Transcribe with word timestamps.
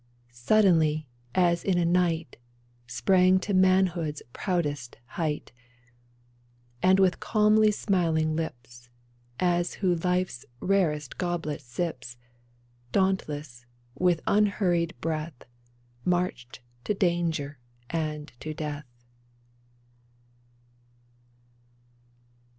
GETTYSBURG 0.31 0.49
1 0.55 0.61
29 0.63 0.63
Suddenly, 0.65 1.07
as 1.35 1.63
in 1.63 1.77
a 1.77 1.85
night, 1.85 2.37
Sprang 2.87 3.37
to 3.41 3.53
manhood's 3.53 4.23
proudest 4.33 4.97
height; 5.05 5.51
And 6.81 6.99
with 6.99 7.19
calmly 7.19 7.69
smiling 7.69 8.35
lips, 8.35 8.89
As 9.39 9.75
who 9.75 9.93
life's 9.93 10.43
rarest 10.59 11.19
goblet 11.19 11.61
sips, 11.61 12.17
Dauntless, 12.91 13.67
with 13.93 14.23
unhurried 14.25 14.95
breath, 15.01 15.45
Marched 16.03 16.61
to 16.85 16.95
danger 16.95 17.59
and 17.91 18.33
to 18.39 18.55
death 18.55 18.87